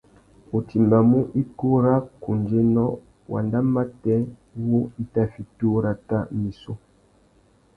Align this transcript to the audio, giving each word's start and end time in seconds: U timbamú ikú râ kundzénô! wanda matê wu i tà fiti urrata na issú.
U 0.57 0.59
timbamú 0.69 1.19
ikú 1.41 1.67
râ 1.83 1.95
kundzénô! 2.21 2.85
wanda 3.31 3.59
matê 3.73 4.15
wu 4.65 4.75
i 5.01 5.03
tà 5.13 5.23
fiti 5.33 5.63
urrata 5.73 6.17
na 6.39 6.43
issú. 6.51 6.73